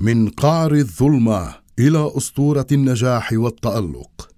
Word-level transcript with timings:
من 0.00 0.28
قعر 0.28 0.72
الظلمة 0.72 1.54
إلى 1.78 2.10
أسطورة 2.16 2.66
النجاح 2.72 3.32
والتألق. 3.32 4.28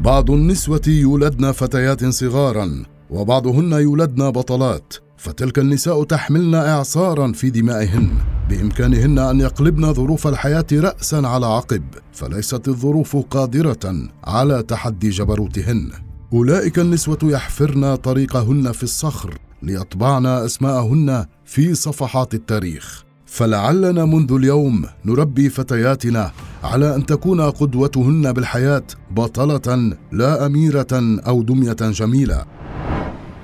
بعض 0.00 0.30
النسوة 0.30 0.80
يولدن 0.86 1.52
فتيات 1.52 2.04
صغارا 2.04 2.82
وبعضهن 3.10 3.72
يولدن 3.72 4.30
بطلات 4.30 4.94
فتلك 5.16 5.58
النساء 5.58 6.04
تحملن 6.04 6.54
إعصارا 6.54 7.32
في 7.32 7.50
دمائهن 7.50 8.10
بإمكانهن 8.48 9.18
أن 9.18 9.40
يقلبن 9.40 9.92
ظروف 9.92 10.26
الحياة 10.26 10.66
راسا 10.72 11.16
على 11.16 11.46
عقب 11.46 11.84
فليست 12.12 12.68
الظروف 12.68 13.16
قادرة 13.16 14.08
على 14.24 14.62
تحدي 14.62 15.10
جبروتهن. 15.10 15.92
أولئك 16.32 16.78
النسوة 16.78 17.18
يحفرن 17.22 17.94
طريقهن 17.96 18.72
في 18.72 18.82
الصخر 18.82 19.38
ليطبعن 19.62 20.26
أسماءهن 20.26 21.26
في 21.44 21.74
صفحات 21.74 22.34
التاريخ. 22.34 23.05
فلعلنا 23.36 24.04
منذ 24.04 24.32
اليوم 24.32 24.84
نربي 25.04 25.48
فتياتنا 25.48 26.30
على 26.64 26.94
أن 26.94 27.06
تكون 27.06 27.40
قدوتهن 27.40 28.32
بالحياة 28.32 28.82
بطلة 29.10 29.92
لا 30.12 30.46
أميرة 30.46 30.86
أو 31.26 31.42
دمية 31.42 31.76
جميلة. 31.80 32.44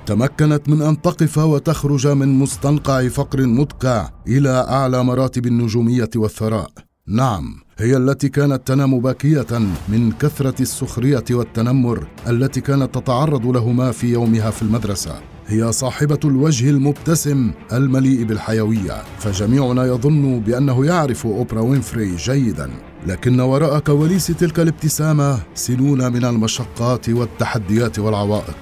تمكنت 0.05 0.69
من 0.69 0.81
أن 0.81 1.01
تقف 1.01 1.37
وتخرج 1.37 2.07
من 2.07 2.39
مستنقع 2.39 3.07
فقر 3.07 3.47
مدقع 3.47 4.09
إلى 4.27 4.49
أعلى 4.49 5.03
مراتب 5.03 5.45
النجومية 5.45 6.09
والثراء. 6.15 6.71
نعم 7.07 7.55
هي 7.77 7.97
التي 7.97 8.29
كانت 8.29 8.67
تنام 8.67 8.99
باكية 8.99 9.59
من 9.89 10.11
كثرة 10.11 10.61
السخرية 10.61 11.25
والتنمر 11.31 12.07
التي 12.27 12.61
كانت 12.61 12.95
تتعرض 12.95 13.45
لهما 13.47 13.91
في 13.91 14.07
يومها 14.07 14.51
في 14.51 14.61
المدرسة. 14.61 15.32
هي 15.47 15.71
صاحبة 15.71 16.19
الوجه 16.25 16.69
المبتسم 16.69 17.51
المليء 17.73 18.23
بالحيوية 18.23 19.03
فجميعنا 19.19 19.85
يظن 19.85 20.39
بأنه 20.39 20.85
يعرف 20.85 21.25
أوبرا 21.25 21.61
وينفري 21.61 22.15
جيدا. 22.15 22.69
لكن 23.07 23.39
وراء 23.39 23.79
كواليس 23.79 24.27
تلك 24.27 24.59
الابتسامة 24.59 25.39
سنون 25.55 26.13
من 26.13 26.25
المشقات 26.25 27.09
والتحديات 27.09 27.99
والعوائق. 27.99 28.57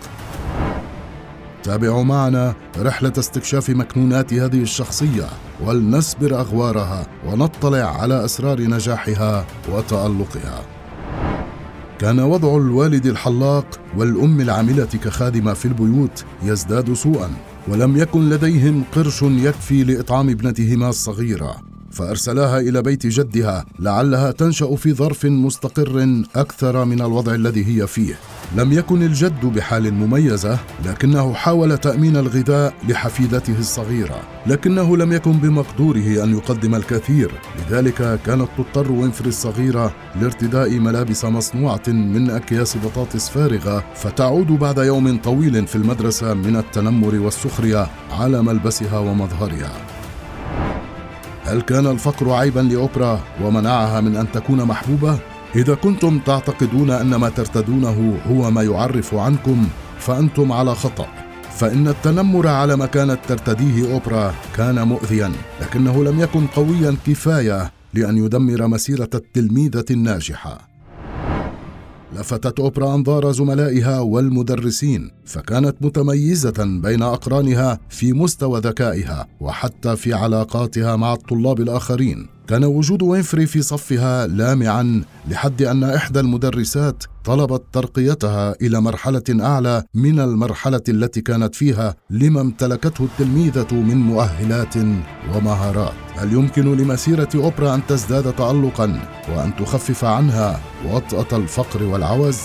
تابعوا 1.64 2.04
معنا 2.04 2.54
رحلة 2.80 3.14
استكشاف 3.18 3.70
مكنونات 3.70 4.34
هذه 4.34 4.62
الشخصية 4.62 5.26
ولنسبر 5.66 6.40
أغوارها 6.40 7.08
ونطلع 7.26 8.02
على 8.02 8.26
أسرار 8.26 8.62
نجاحها 8.62 9.46
وتألقها. 9.74 10.81
كان 12.02 12.20
وضع 12.20 12.58
الوالد 12.58 13.06
الحلاق 13.06 13.80
والأم 13.98 14.42
العاملة 14.42 14.86
كخادمه 14.86 15.54
في 15.54 15.66
البيوت 15.66 16.26
يزداد 16.44 16.94
سوءا 16.94 17.30
ولم 17.68 17.98
يكن 17.98 18.30
لديهم 18.30 18.84
قرش 18.96 19.22
يكفي 19.22 19.84
لإطعام 19.84 20.30
ابنتهما 20.30 20.90
الصغيرة. 20.90 21.71
فأرسلاها 21.92 22.60
إلى 22.60 22.82
بيت 22.82 23.08
جدها 23.08 23.66
لعلها 23.80 24.32
تنشأ 24.32 24.76
في 24.76 24.94
ظرف 24.94 25.26
مستقر 25.26 26.24
أكثر 26.36 26.86
من 26.86 27.02
الوضع 27.02 27.36
الذي 27.36 27.66
هي 27.66 27.88
فيه. 27.88 28.16
لم 28.56 28.72
يكن 28.72 29.04
الجد 29.04 29.46
بحال 29.46 29.94
مميزة 29.94 30.60
لكنه 30.86 31.34
حاول 31.34 31.78
تأمين 31.78 32.18
الغذاء 32.18 32.74
لحفيدته 32.90 33.60
الصغيرة. 33.60 34.22
لكنه 34.48 34.98
لم 34.98 35.12
يكن 35.12 35.32
بمقدوره 35.32 36.24
أن 36.24 36.38
يقدم 36.38 36.76
الكثير. 36.76 37.32
لذلك 37.60 38.20
كانت 38.26 38.48
تضطر 38.58 38.92
وينفري 38.92 39.30
الصغيرة 39.30 39.94
لارتداء 40.22 40.80
ملابس 40.80 41.26
مصنوعة 41.26 41.84
من 41.88 42.30
أكياس 42.30 42.78
بطاطس 42.78 43.30
فارغة 43.30 43.84
فتعود 43.96 44.48
بعد 44.48 44.78
يوم 44.78 45.18
طويل 45.18 45.68
في 45.68 45.76
المدرسة 45.76 46.34
من 46.34 46.56
التنمر 46.56 47.16
والسخرية 47.16 47.88
على 48.12 48.44
ملبسها 48.44 49.00
ومظهرها. 49.00 49.91
هل 51.52 51.62
كان 51.62 51.88
الفقر 51.88 52.32
عيبا 52.32 52.60
لأوبرا 52.60 53.20
ومنعها 53.44 54.02
من 54.02 54.16
أن 54.16 54.32
تكون 54.32 54.64
محبوبة؟ 54.64 55.20
إذا 55.56 55.76
كنتم 55.76 56.20
تعتقدون 56.20 56.92
أن 56.92 57.16
ما 57.16 57.30
ترتدونه 57.30 58.20
هو 58.28 58.52
ما 58.52 58.64
يعرف 58.64 59.16
عنكم 59.16 59.68
فأنتم 60.00 60.52
على 60.52 60.76
خطأ. 60.76 61.08
فإن 61.56 61.88
التنمر 61.88 62.48
على 62.48 62.76
ما 62.76 62.86
كانت 62.86 63.20
ترتديه 63.28 63.94
أوبرا 63.94 64.34
كان 64.58 64.88
مؤذيا 64.88 65.32
لكنه 65.62 66.04
لم 66.04 66.20
يكن 66.20 66.48
قويا 66.48 66.98
كفاية 67.08 67.72
لأن 67.94 68.18
يدمر 68.18 68.68
مسيرة 68.68 69.10
التلميذة 69.16 69.86
الناجحة. 69.92 70.71
لفتت 72.16 72.60
أوبرا 72.60 72.96
أنظار 72.96 73.32
زملائها 73.32 74.00
والمدرسين 74.00 75.12
فكانت 75.26 75.76
متميزة 75.82 76.80
بين 76.84 77.02
أقرانها 77.02 77.80
في 77.90 78.14
مستوى 78.14 78.60
ذكائها 78.60 79.28
وحتى 79.40 79.96
في 79.96 80.14
علاقاتها 80.14 80.96
مع 80.96 81.14
الطلاب 81.14 81.62
الآخرين. 81.62 82.28
كان 82.48 82.64
وجود 82.64 83.02
وينفري 83.04 83.46
في 83.46 83.62
صفها 83.62 84.28
لامعا 84.28 85.04
لحد 85.30 85.62
أن 85.62 85.84
إحدى 85.84 86.20
المدرسات 86.20 87.04
طلبت 87.26 87.64
ترقيتها 87.74 88.56
إلى 88.62 88.82
مرحلة 88.82 89.24
أعلى 89.30 89.84
من 89.94 90.20
المرحلة 90.20 90.82
التي 90.90 91.22
كانت 91.22 91.56
فيها 91.56 91.96
لما 92.10 92.42
امتلكته 92.42 93.04
التلميذة 93.04 93.74
من 93.74 93.98
مؤهلات 93.98 94.76
ومهارات. 95.36 95.94
هل 96.16 96.34
يمكن 96.34 96.78
لمسيرة 96.78 97.30
أوبرا 97.36 97.76
أن 97.76 97.82
تزداد 97.88 98.36
تالقا 98.36 99.00
وأن 99.30 99.56
تخفف 99.56 100.06
عنها 100.06 100.60
وطأة 100.92 101.38
الفقر 101.38 101.84
والعوز؟ 101.84 102.40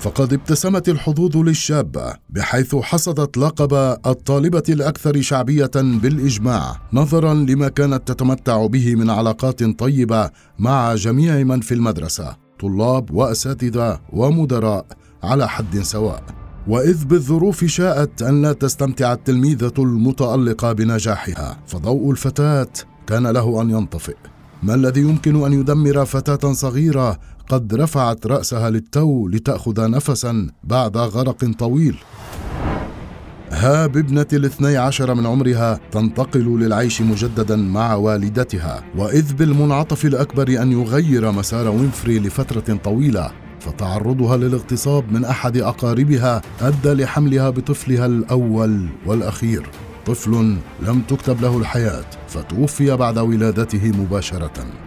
فقد 0.00 0.32
ابتسمت 0.32 0.88
الحظوظ 0.88 1.36
للشابة 1.36 2.14
بحيث 2.30 2.76
حصدت 2.76 3.36
لقب 3.36 3.74
الطالبة 4.06 4.62
الأكثر 4.68 5.20
شعبية 5.20 5.70
بالإجماع 5.74 6.80
نظرا 6.92 7.34
لما 7.34 7.68
كانت 7.68 8.08
تتمتع 8.08 8.66
به 8.66 8.94
من 8.94 9.10
علاقات 9.10 9.64
طيبة 9.64 10.30
مع 10.58 10.94
جميع 10.94 11.42
من 11.42 11.60
في 11.60 11.74
المدرسة. 11.74 12.45
طلاب 12.60 13.10
وأساتذة 13.10 14.00
ومدراء 14.12 14.86
على 15.22 15.48
حد 15.48 15.78
سواء. 15.78 16.22
وإذ 16.68 17.04
بالظروف 17.04 17.64
شاءت 17.64 18.22
أن 18.22 18.42
لا 18.42 18.52
تستمتع 18.52 19.12
التلميذة 19.12 19.72
المتألقة 19.78 20.72
بنجاحها 20.72 21.58
فضوء 21.66 22.10
الفتاة 22.10 22.68
كان 23.06 23.26
له 23.26 23.62
أن 23.62 23.70
ينطفئ. 23.70 24.16
ما 24.62 24.74
الذي 24.74 25.00
يمكن 25.00 25.44
أن 25.44 25.52
يدمر 25.52 26.04
فتاة 26.04 26.52
صغيرة 26.52 27.18
قد 27.48 27.74
رفعت 27.74 28.26
رأسها 28.26 28.70
للتو 28.70 29.28
لتأخذ 29.28 29.90
نفسا 29.90 30.50
بعد 30.64 30.96
غرق 30.96 31.50
طويل؟ 31.58 31.96
ها 33.56 33.86
بابنة 33.86 34.26
الاثني 34.32 34.76
عشر 34.76 35.14
من 35.14 35.26
عمرها 35.26 35.80
تنتقل 35.90 36.60
للعيش 36.60 37.02
مجددا 37.02 37.56
مع 37.56 37.94
والدتها 37.94 38.84
وإذ 38.96 39.34
بالمنعطف 39.34 40.04
الأكبر 40.04 40.62
أن 40.62 40.72
يغير 40.72 41.32
مسار 41.32 41.68
وينفري 41.68 42.18
لفترة 42.18 42.78
طويلة 42.84 43.30
فتعرضها 43.60 44.36
للاغتصاب 44.36 45.12
من 45.12 45.24
أحد 45.24 45.56
أقاربها 45.56 46.42
أدى 46.60 46.92
لحملها 46.92 47.50
بطفلها 47.50 48.06
الأول 48.06 48.88
والأخير. 49.06 49.66
طفل 50.06 50.56
لم 50.86 51.00
تكتب 51.08 51.40
له 51.40 51.58
الحياة 51.58 52.04
فتوفي 52.28 52.96
بعد 52.96 53.18
ولادته 53.18 53.92
مباشرة. 53.98 54.85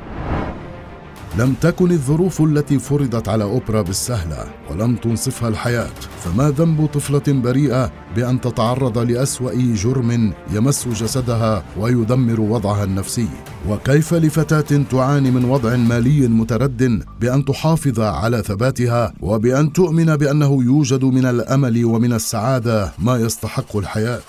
لم 1.39 1.53
تكن 1.61 1.91
الظروف 1.91 2.41
التي 2.41 2.79
فرضت 2.79 3.29
على 3.29 3.43
أوبرا 3.43 3.81
بالسهله 3.81 4.45
ولم 4.71 4.95
تنصفها 4.95 5.49
الحياة 5.49 5.89
فما 6.23 6.49
ذنب 6.49 6.85
طفلة 6.85 7.23
بريئة 7.27 7.91
بأن 8.15 8.41
تتعرض 8.41 8.97
لأسوأ 8.97 9.51
جرم 9.55 10.33
يمس 10.51 10.87
جسدها 10.87 11.63
ويدمر 11.77 12.41
وضعها 12.41 12.83
النفسي؟ 12.83 13.27
وكيف 13.69 14.13
لفتاة 14.13 14.83
تعاني 14.91 15.31
من 15.31 15.45
وضع 15.45 15.75
مالي 15.75 16.27
مترد 16.27 17.03
بأن 17.21 17.45
تحافظ 17.45 17.99
على 17.99 18.41
ثباتها 18.41 19.13
وبأن 19.21 19.73
تؤمن 19.73 20.15
بأنه 20.15 20.63
يوجد 20.63 21.03
من 21.03 21.25
الأمل 21.25 21.85
ومن 21.85 22.13
السعادة 22.13 22.91
ما 22.99 23.17
يستحق 23.17 23.77
الحياة؟ 23.77 24.19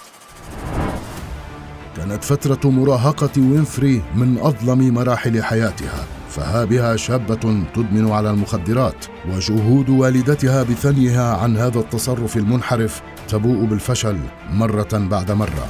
كانت 1.97 2.25
فترة 2.25 2.70
مراهقة 2.70 3.31
وينفري 3.37 4.03
من 4.15 4.38
أظلم 4.38 4.94
مراحل 4.94 5.43
حياتها. 5.43 6.19
فها 6.31 6.65
بها 6.65 6.97
شابة 6.97 7.65
تدمن 7.75 8.11
على 8.11 8.31
المخدرات 8.31 9.06
وجهود 9.29 9.88
والدتها 9.91 10.62
بثنيها 10.62 11.37
عن 11.37 11.56
هذا 11.56 11.79
التصرف 11.79 12.37
المنحرف 12.37 13.03
تبوء 13.29 13.65
بالفشل 13.65 14.19
مرة 14.50 14.88
بعد 14.93 15.31
مرة. 15.31 15.67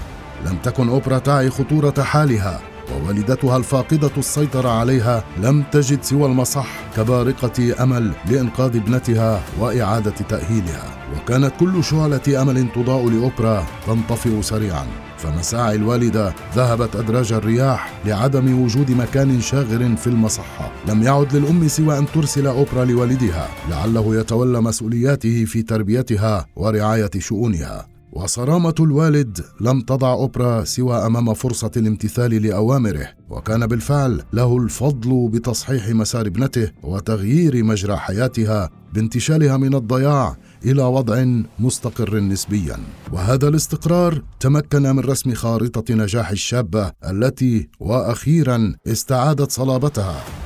لم 0.47 0.57
تكن 0.63 0.89
أوبرا 0.89 1.19
تعي 1.19 1.51
خطورة 1.51 2.03
حالها 2.03 2.61
ووالدتها 2.93 3.57
الفاقدة 3.57 4.11
السيطرة 4.19 4.69
عليها 4.69 5.25
لم 5.43 5.63
تجد 5.63 6.03
سوى 6.03 6.27
المصح 6.27 6.69
كبارقة 6.97 7.83
أمل 7.83 8.13
لإنقاذ 8.27 8.77
ابنتها 8.77 9.41
وإعادة 9.61 10.15
تأهيلها. 10.29 10.85
وكانت 11.17 11.53
كل 11.61 11.85
شعلة 11.85 12.43
أمل 12.43 12.69
تضاء 12.75 13.09
لأوبرا 13.09 13.67
تنطفئ 13.87 14.43
سريعا. 14.43 14.87
فمساعي 15.23 15.77
الوالدة 15.77 16.35
ذهبت 16.55 16.97
أدراج 16.97 17.33
الرياح 17.33 17.93
لعدم 18.07 18.63
وجود 18.63 18.91
مكان 18.91 19.41
شاغر 19.41 19.97
في 19.97 20.07
المصحة. 20.07 20.73
لم 20.89 21.03
يعد 21.03 21.37
للأم 21.37 21.69
سوى 21.69 21.99
أن 21.99 22.07
ترسل 22.15 22.47
أوبرا 22.47 22.85
لوالدها 22.85 23.49
لعله 23.71 24.17
يتولى 24.17 24.61
مسؤولياته 24.61 25.45
في 25.45 25.63
تربيتها 25.63 26.47
ورعاية 26.57 27.11
شؤونها. 27.19 27.87
وصرامة 28.13 28.75
الوالد 28.81 29.41
لم 29.61 29.81
تضع 29.81 30.13
أوبرا 30.13 30.65
سوى 30.65 31.07
أمام 31.07 31.35
فرصة 31.35 31.71
الامتثال 31.77 32.43
لأوامره 32.43 33.09
وكان 33.31 33.67
بالفعل 33.67 34.23
له 34.33 34.57
الفضل 34.57 35.29
بتصحيح 35.29 35.89
مسار 35.89 36.27
ابنته 36.27 36.71
وتغيير 36.83 37.65
مجرى 37.65 37.97
حياتها 37.97 38.71
بانتشالها 38.95 39.57
من 39.57 39.75
الضياع 39.75 40.37
إلى 40.65 40.83
وضع 40.83 41.27
مستقر 41.59 42.21
نسبيا. 42.21 42.77
وهذا 43.13 43.49
الاستقرار 43.49 44.23
تمكن 44.41 44.83
من 44.83 45.01
رسم 45.01 45.35
خارطة 45.35 45.95
نجاح 45.95 46.31
الشابة 46.31 46.93
التي 47.11 47.69
وأخيرا 47.81 48.75
استعادت 48.87 49.51
صلابتها. 49.51 50.40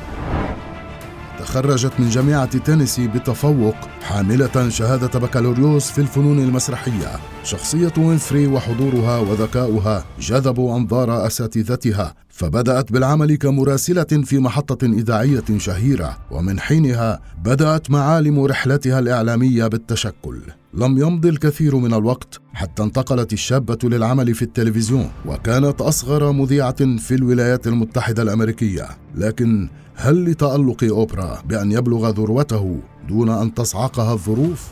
تخرجت 1.44 1.92
من 1.98 2.08
جامعة 2.08 2.58
تينيسي 2.58 3.06
بتفوق 3.06 3.74
حاملة 4.02 4.68
شهادة 4.68 5.18
بكالوريوس 5.20 5.90
في 5.90 6.00
الفنون 6.00 6.38
المسرحية. 6.38 7.20
شخصية 7.44 7.92
وينفري 7.98 8.46
وحضورها 8.46 9.18
وذكاؤها 9.18 10.04
جذبوا 10.20 10.76
أنظار 10.76 11.26
أساتذتها 11.26 12.14
فبدأت 12.28 12.92
بالعمل 12.92 13.36
كمراسلة 13.36 14.22
في 14.24 14.38
محطة 14.38 14.86
إذاعية 14.86 15.44
شهيرة 15.56 16.18
ومن 16.30 16.60
حينها 16.60 17.20
بدأت 17.44 17.90
معالم 17.90 18.44
رحلتها 18.44 18.98
الإعلامية 18.98 19.66
بالتشكل. 19.66 20.40
لم 20.74 20.98
يمض 20.98 21.26
الكثير 21.26 21.76
من 21.76 21.94
الوقت 21.94 22.40
حتى 22.54 22.82
انتقلت 22.82 23.32
الشابة 23.32 23.78
للعمل 23.84 24.34
في 24.34 24.42
التلفزيون 24.42 25.10
وكانت 25.26 25.80
أصغر 25.80 26.32
مذيعة 26.32 26.96
في 26.96 27.14
الولايات 27.14 27.66
المتحدة 27.66 28.22
الأمريكية. 28.22 28.88
لكن 29.14 29.68
هل 29.96 30.24
لتألق 30.24 30.84
أوبرا 30.84 31.42
بأن 31.48 31.72
يبلغ 31.72 32.10
ذروته 32.10 32.80
دون 33.08 33.28
أن 33.28 33.54
تصعقها 33.54 34.12
الظروف؟ 34.12 34.68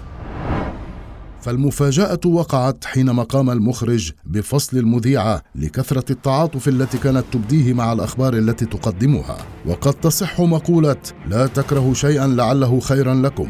فالمفاجأة 1.40 2.20
وقعت 2.26 2.84
حينما 2.84 3.22
قام 3.22 3.50
المخرج 3.50 4.12
بفصل 4.24 4.78
المذيعة 4.78 5.42
لكثرة 5.54 6.12
التعاطف 6.12 6.68
التي 6.68 6.98
كانت 6.98 7.24
تبديه 7.32 7.74
مع 7.74 7.92
الأخبار 7.92 8.34
التي 8.34 8.66
تقدمها. 8.66 9.38
وقد 9.66 9.94
تصح 9.94 10.40
مقولة 10.40 10.96
لا 11.28 11.46
تكرهوا 11.46 11.94
شيئا 11.94 12.26
لعله 12.26 12.80
خيرا 12.80 13.14
لكم 13.14 13.48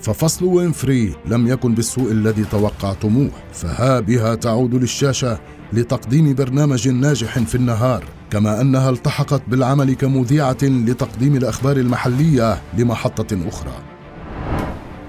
ففصل 0.00 0.44
وينفري 0.44 1.14
لم 1.26 1.46
يكن 1.46 1.74
بالسوء 1.74 2.12
الذي 2.12 2.44
توقعتموه. 2.44 3.30
فها 3.52 4.00
بها 4.00 4.34
تعود 4.34 4.74
للشاشة 4.74 5.40
لتقديم 5.72 6.34
برنامج 6.34 6.88
ناجح 6.88 7.38
في 7.38 7.54
النهار. 7.54 8.04
كما 8.34 8.60
أنها 8.60 8.90
التحقت 8.90 9.42
بالعمل 9.48 9.94
كمذيعة 9.94 10.56
لتقديم 10.62 11.36
الأخبار 11.36 11.76
المحلية 11.76 12.62
لمحطة 12.78 13.48
أخرى. 13.48 13.72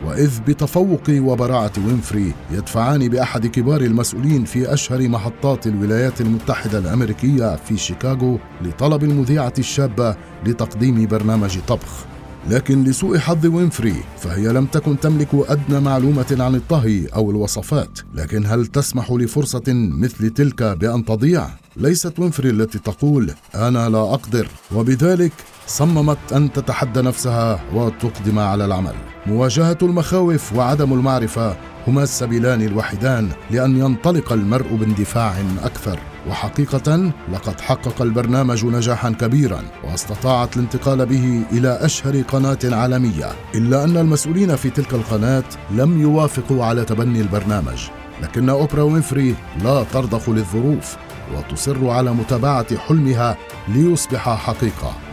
وإذ 0.06 0.39
بتفوق 0.48 1.01
وبراعة 1.10 1.72
وينفري 1.77 2.33
يدفعان 2.51 3.07
بأحد 3.10 3.48
كبار 3.48 3.81
المسؤولين 3.81 4.45
في 4.45 4.74
أشهر 4.74 5.07
محطات 5.07 5.68
الولايات 5.68 6.22
المتحدة 6.22 6.77
الأمريكية 6.77 7.56
في 7.56 7.77
شيكاغو 7.77 8.39
لطلب 8.62 9.04
المذيعة 9.04 9.54
الشابة 9.60 10.16
لتقديم 10.45 11.07
برنامج 11.07 11.60
طبخ. 11.68 12.06
لكن 12.50 12.83
لسوء 12.83 13.18
حظ 13.18 13.45
وينفري 13.45 13.95
فهي 14.19 14.47
لم 14.47 14.65
تكن 14.65 15.00
تملك 15.00 15.30
أدنى 15.33 15.80
معلومة 15.80 16.38
عن 16.39 16.56
الطهي 16.56 17.06
أو 17.06 17.31
الوصفات. 17.31 18.00
لكن 18.13 18.45
هل 18.45 18.65
تسمح 18.65 19.12
لفرصة 19.12 19.63
مثل 19.68 20.30
تلك 20.30 20.63
بأن 20.63 21.06
تضيع؟ 21.06 21.47
ليست 21.77 22.19
وينفري 22.19 22.50
التي 22.50 22.80
تقول 22.80 23.31
أنا 23.56 23.89
لا 23.89 24.13
أقدر. 24.13 24.47
وبذلك 24.75 25.33
صممت 25.68 26.33
أن 26.33 26.53
تتحدى 26.53 27.01
نفسها 27.01 27.63
وتقدم 27.74 28.39
على 28.39 28.65
العمل. 28.65 28.95
مواجهة 29.25 29.77
المخاوف 29.81 30.53
وعدم 30.53 30.94
المعرفة 30.94 31.57
هما 31.88 32.04
السبيلان 32.04 32.62
الوحيدان 32.62 33.30
لأن 33.52 33.78
ينطلق 33.78 34.34
المرء 34.34 34.76
باندفاع 34.76 35.34
أكثر. 35.64 36.00
وحقيقة 36.30 37.12
لقد 37.34 37.62
حقق 37.62 38.02
البرنامج 38.02 38.66
نجاحا 38.66 39.10
كبيرا 39.10 39.64
واستطاعت 39.84 40.58
الانتقال 40.58 41.06
به 41.06 41.44
إلى 41.52 41.78
أشهر 41.82 42.22
قناة 42.22 42.58
عالمية. 42.64 43.32
إلا 43.56 43.84
أن 43.84 43.98
المسؤولين 43.98 44.56
في 44.56 44.70
تلك 44.70 44.94
القناة 44.94 45.44
لم 45.72 46.02
يوافقوا 46.02 46.66
على 46.66 46.86
تبني 46.86 47.22
البرنامج. 47.22 47.88
لكن 48.22 48.50
أوبرا 48.50 48.84
وينفري 48.84 49.36
لا 49.64 49.84
ترضخ 49.84 50.30
للظروف 50.30 50.98
وتصر 51.36 51.90
على 51.90 52.14
متابعة 52.14 52.78
حلمها 52.78 53.38
ليصبح 53.68 54.30
حقيقة. 54.30 55.05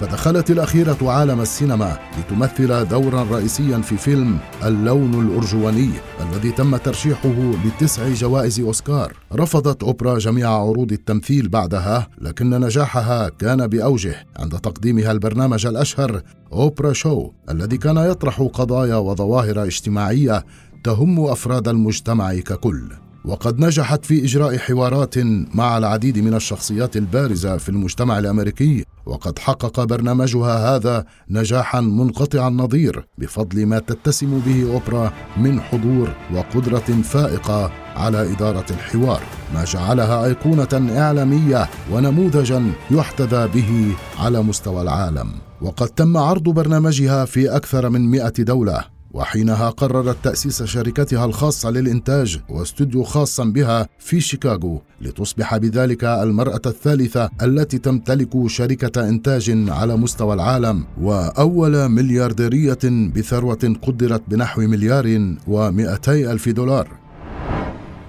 فدخلت 0.00 0.50
الأخيرة 0.50 0.96
عالم 1.02 1.40
السينما 1.40 1.98
لتمثل 2.18 2.88
دورا 2.88 3.22
رئيسيا 3.22 3.78
في 3.78 3.96
فيلم 3.96 4.38
اللون 4.64 5.14
الأرجواني 5.14 5.90
الذي 6.20 6.52
تم 6.52 6.76
ترشيحه 6.76 7.52
لتسع 7.64 8.08
جوائز 8.08 8.60
أوسكار. 8.60 9.12
رفضت 9.32 9.82
أوبرا 9.82 10.18
جميع 10.18 10.50
عروض 10.50 10.92
التمثيل 10.92 11.48
بعدها 11.48 12.08
لكن 12.20 12.50
نجاحها 12.50 13.28
كان 13.28 13.66
بأوجه. 13.66 14.26
عند 14.36 14.58
تقديمها 14.60 15.12
البرنامج 15.12 15.66
الأشهر 15.66 16.22
أوبرا 16.52 16.92
شو 16.92 17.30
الذي 17.50 17.76
كان 17.76 17.96
يطرح 17.96 18.42
قضايا 18.42 18.96
وظواهر 18.96 19.62
اجتماعية 19.62 20.44
تهم 20.84 21.20
أفراد 21.20 21.68
المجتمع 21.68 22.34
ككل. 22.34 22.92
وقد 23.24 23.60
نجحت 23.60 24.04
في 24.04 24.24
إجراء 24.24 24.56
حوارات 24.56 25.14
مع 25.54 25.78
العديد 25.78 26.18
من 26.18 26.34
الشخصيات 26.34 26.96
البارزة 26.96 27.56
في 27.56 27.68
المجتمع 27.68 28.18
الأمريكي 28.18 28.84
وقد 29.06 29.38
حقق 29.38 29.84
برنامجها 29.84 30.76
هذا 30.76 31.04
نجاحا 31.30 31.80
منقطع 31.80 32.48
النظير 32.48 33.06
بفضل 33.18 33.66
ما 33.66 33.78
تتسم 33.78 34.38
به 34.46 34.72
أوبرا 34.72 35.12
من 35.36 35.60
حضور 35.60 36.14
وقدرة 36.34 37.02
فائقة 37.02 37.72
على 37.96 38.32
إدارة 38.32 38.66
الحوار 38.70 39.22
ما 39.54 39.64
جعلها 39.64 40.24
أيقونة 40.24 40.98
إعلامية 40.98 41.68
ونموذجا 41.92 42.72
يحتذى 42.90 43.48
به 43.48 43.96
على 44.18 44.42
مستوى 44.42 44.82
العالم. 44.82 45.32
وقد 45.62 45.88
تم 45.88 46.16
عرض 46.16 46.42
برنامجها 46.42 47.24
في 47.24 47.56
أكثر 47.56 47.88
من 47.88 48.10
100 48.10 48.28
دولة. 48.38 48.97
وحينها 49.14 49.70
قررت 49.70 50.16
تأسيس 50.22 50.62
شركتها 50.62 51.24
الخاصة 51.24 51.70
للإنتاج 51.70 52.40
واستوديو 52.48 53.02
خاصا 53.02 53.44
بها 53.44 53.88
في 53.98 54.20
شيكاغو 54.20 54.82
لتصبح 55.00 55.56
بذلك 55.56 56.04
المرأة 56.04 56.60
الثالثة 56.66 57.30
التي 57.42 57.78
تمتلك 57.78 58.46
شركة 58.46 59.08
إنتاج 59.08 59.68
على 59.68 59.96
مستوى 59.96 60.34
العالم 60.34 60.84
وأول 61.00 61.88
مليارديرية 61.88 63.10
بثروة 63.16 63.76
قدرت 63.82 64.22
بنحو 64.28 64.60
مليار 64.60 65.34
ومئتي 65.46 66.32
ألف 66.32 66.48
دولار. 66.48 66.88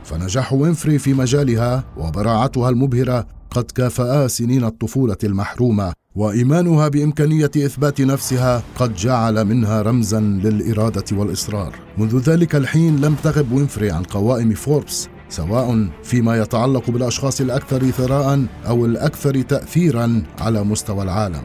فنجاح 0.03 0.53
وينفري 0.53 0.99
في 0.99 1.13
مجالها 1.13 1.83
وبراعتها 1.97 2.69
المبهرة 2.69 3.27
قد 3.51 3.63
كافآ 3.63 4.27
سنين 4.27 4.63
الطفولة 4.63 5.17
المحرومة 5.23 5.93
وإيمانها 6.15 6.87
بإمكانية 6.87 7.51
إثبات 7.57 8.01
نفسها 8.01 8.63
قد 8.75 8.95
جعل 8.95 9.45
منها 9.45 9.81
رمزا 9.81 10.19
للإرادة 10.19 11.03
والإصرار. 11.11 11.75
منذ 11.97 12.19
ذلك 12.19 12.55
الحين 12.55 13.01
لم 13.01 13.15
تغب 13.15 13.51
وينفري 13.51 13.91
عن 13.91 14.03
قوائم 14.03 14.53
فوربس 14.53 15.07
سواء 15.29 15.89
فيما 16.03 16.37
يتعلق 16.37 16.89
بالأشخاص 16.89 17.41
الأكثر 17.41 17.91
ثراء 17.91 18.45
أو 18.67 18.85
الأكثر 18.85 19.41
تاثيرا 19.41 20.23
على 20.39 20.63
مستوى 20.63 21.03
العالم. 21.03 21.41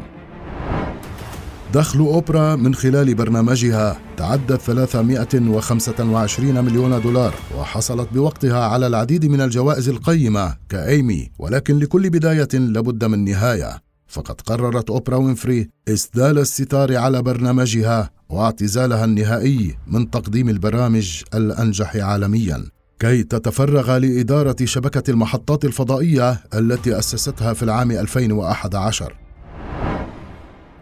دخل 1.74 1.98
أوبرا 1.98 2.56
من 2.56 2.74
خلال 2.74 3.14
برنامجها 3.14 4.00
تعدى 4.16 4.56
325 4.56 6.64
مليون 6.64 7.00
دولار 7.00 7.34
وحصلت 7.58 8.08
بوقتها 8.12 8.64
على 8.64 8.86
العديد 8.86 9.26
من 9.26 9.40
الجوائز 9.40 9.88
القيمة 9.88 10.56
كأيمي 10.68 11.30
ولكن 11.38 11.78
لكل 11.78 12.10
بداية 12.10 12.48
لابد 12.52 13.04
من 13.04 13.24
نهاية. 13.24 13.93
فقد 14.14 14.40
قررت 14.40 14.90
أوبرا 14.90 15.16
وينفري 15.16 15.68
إسدال 15.88 16.38
الستار 16.38 16.96
على 16.96 17.22
برنامجها 17.22 18.10
واعتزالها 18.28 19.04
النهائي 19.04 19.76
من 19.86 20.10
تقديم 20.10 20.48
البرامج 20.48 21.22
الأنجح 21.34 21.96
عالميا. 21.96 22.64
كي 22.98 23.22
تتفرغ 23.22 23.96
لإدارة 23.96 24.56
شبكة 24.64 25.10
المحطات 25.10 25.64
الفضائية 25.64 26.40
التي 26.54 26.98
أسستها 26.98 27.52
في 27.52 27.62
العام 27.62 27.90
2011 27.90 29.23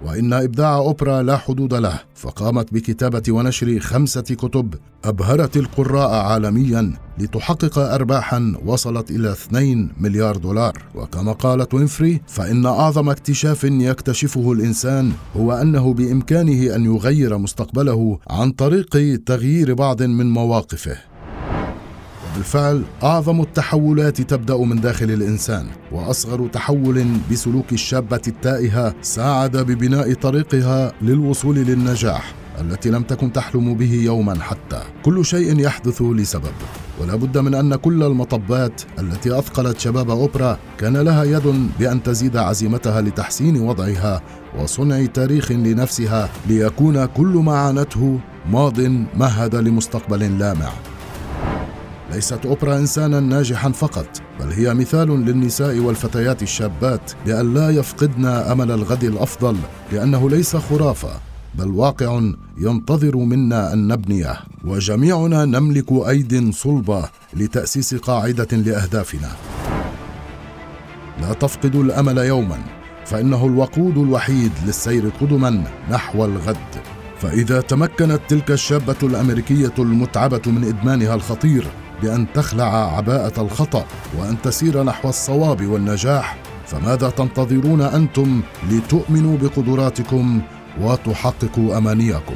وإن 0.04 0.32
إبداع 0.32 0.76
أوبرا 0.76 1.22
لا 1.22 1.36
حدود 1.36 1.74
له 1.74 2.00
فقامت 2.14 2.74
بكتابة 2.74 3.22
ونشر 3.28 3.78
خمسة 3.78 4.20
كتب 4.22 4.74
أبهرت 5.04 5.56
القراء 5.56 6.10
عالميا 6.10 6.92
لتحقق 7.18 7.78
أرباحا 7.78 8.54
وصلت 8.64 9.10
إلى 9.10 9.32
2 9.32 9.90
مليار 10.00 10.36
دولار. 10.36 10.78
وكما 10.94 11.32
قالت 11.32 11.74
وينفري 11.74 12.20
فإن 12.26 12.66
أعظم 12.66 13.10
اكتشاف 13.10 13.64
يكتشفه 13.64 14.52
الإنسان 14.52 15.12
هو 15.36 15.52
أنه 15.52 15.94
بإمكانه 15.94 16.74
أن 16.74 16.84
يغير 16.84 17.38
مستقبله 17.38 18.18
عن 18.30 18.50
طريق 18.50 19.22
تغيير 19.26 19.74
بعض 19.74 20.02
من 20.02 20.30
مواقفه. 20.30 21.11
بالفعل 22.36 22.82
أعظم 23.02 23.40
التحولات 23.40 24.20
تبدأ 24.20 24.56
من 24.56 24.80
داخل 24.80 25.10
الإنسان 25.10 25.66
وأصغر 25.92 26.46
تحول 26.46 27.06
بسلوك 27.30 27.72
الشابة 27.72 28.20
التائهة 28.28 28.94
ساعد 29.02 29.56
ببناء 29.56 30.14
طريقها 30.14 30.92
للوصول 31.02 31.56
للنجاح 31.56 32.34
التي 32.60 32.90
لم 32.90 33.02
تكن 33.02 33.32
تحلم 33.32 33.74
به 33.74 33.92
يوما 33.92 34.40
حتى. 34.40 34.80
كل 35.02 35.24
شيء 35.24 35.60
يحدث 35.60 36.02
لسبب 36.02 36.52
ولا 37.00 37.16
بد 37.16 37.38
من 37.38 37.54
أن 37.54 37.74
كل 37.74 38.02
المطبات 38.02 38.82
التي 38.98 39.38
أثقلت 39.38 39.80
شباب 39.80 40.10
أوبرا 40.10 40.58
كان 40.78 40.96
لها 40.96 41.24
يد 41.24 41.68
بأن 41.78 42.02
تزيد 42.02 42.36
عزيمتها 42.36 43.00
لتحسين 43.00 43.60
وضعها 43.60 44.22
وصنع 44.58 45.06
تاريخ 45.06 45.52
لنفسها 45.52 46.28
ليكون 46.46 47.04
كل 47.04 47.26
ما 47.26 47.58
عانته 47.58 48.18
ماض 48.50 48.80
مهد 49.16 49.54
لمستقبل 49.54 50.38
لامع. 50.38 50.91
ليست 52.12 52.46
أوبرا 52.46 52.78
إنسانا 52.78 53.20
ناجحا 53.20 53.70
فقط 53.70 54.06
بل 54.40 54.52
هي 54.52 54.74
مثال 54.74 55.08
للنساء 55.08 55.78
والفتيات 55.78 56.42
الشابات 56.42 57.12
بأن 57.26 57.54
لا 57.54 57.70
يفقدن 57.70 58.26
أمل 58.26 58.70
الغد 58.70 59.04
الأفضل 59.04 59.56
لأنه 59.92 60.30
ليس 60.30 60.56
خرافة 60.56 61.10
بل 61.54 61.68
واقع 61.68 62.20
ينتظر 62.58 63.16
منا 63.16 63.72
أن 63.72 63.88
نبنيه. 63.88 64.40
وجميعنا 64.64 65.44
نملك 65.44 65.92
ايد 65.92 66.54
صلبة 66.54 67.08
لتأسيس 67.34 67.94
قاعدة 67.94 68.56
لأهدافنا. 68.56 69.30
لا 71.20 71.32
تفقدوا 71.32 71.84
الأمل 71.84 72.18
يوما 72.18 72.58
فإنه 73.06 73.46
الوقود 73.46 73.98
الوحيد 73.98 74.52
للسير 74.66 75.08
قدما 75.20 75.64
نحو 75.90 76.24
الغد. 76.24 76.56
فإذا 77.18 77.60
تمكنت 77.60 78.20
تلك 78.28 78.50
الشابة 78.50 78.96
الأمريكية 79.02 79.74
المتعبة 79.78 80.42
من 80.46 80.64
إدمانها 80.64 81.14
الخطير 81.14 81.66
بأن 82.02 82.26
تخلع 82.34 82.96
عباءة 82.96 83.42
الخطأ 83.42 83.84
وأن 84.18 84.42
تسير 84.42 84.82
نحو 84.82 85.08
الصواب 85.08 85.66
والنجاح. 85.66 86.36
فماذا 86.66 87.10
تنتظرون 87.10 87.80
أنتم 87.80 88.42
لتؤمنوا 88.70 89.38
بقدراتكم 89.38 90.40
وتحققوا 90.80 91.78
أمانيكم؟ 91.78 92.34